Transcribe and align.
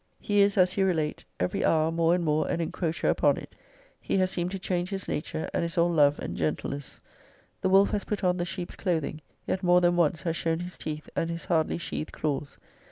]He 0.29 0.41
is, 0.41 0.57
as 0.57 0.77
you 0.77 0.85
relate, 0.87 1.25
every 1.39 1.63
>>> 1.63 1.63
hour 1.63 1.91
more 1.91 2.15
and 2.15 2.23
more 2.25 2.49
an 2.49 2.59
encroacher 2.59 3.07
upon 3.07 3.37
it. 3.37 3.53
He 4.01 4.17
has 4.17 4.31
seemed 4.31 4.49
to 4.49 4.57
change 4.57 4.89
his 4.89 5.07
nature, 5.07 5.47
and 5.53 5.63
is 5.63 5.77
all 5.77 5.91
love 5.91 6.17
and 6.17 6.35
>>> 6.35 6.35
gentleness. 6.35 7.01
The 7.61 7.69
wolf 7.69 7.91
has 7.91 8.03
put 8.03 8.23
on 8.23 8.37
the 8.37 8.43
sheep's 8.45 8.75
cloth 8.75 9.03
ing; 9.03 9.21
yet 9.45 9.61
more 9.61 9.79
than 9.79 9.95
once 9.95 10.23
has 10.23 10.35
shown 10.35 10.61
his 10.61 10.75
teeth, 10.75 11.07
and 11.15 11.29
his 11.29 11.45
hardly 11.45 11.77
sheathed 11.77 12.13
claws. 12.13 12.57